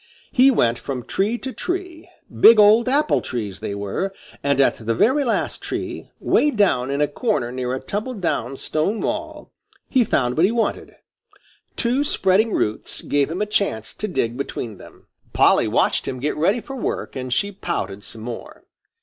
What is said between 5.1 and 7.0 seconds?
last tree, way down